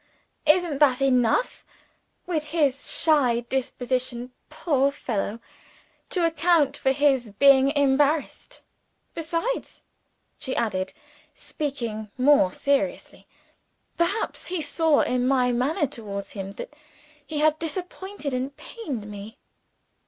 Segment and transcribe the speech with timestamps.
[0.47, 1.63] Isn't that enough
[2.25, 5.39] with his shy disposition, poor fellow
[6.09, 8.63] to account for his being embarrassed?
[9.13, 9.83] Besides,"
[10.39, 10.93] she added,
[11.35, 13.27] speaking more seriously,
[13.95, 16.73] "perhaps he saw in my manner towards him that
[17.23, 19.37] he had disappointed and pained me."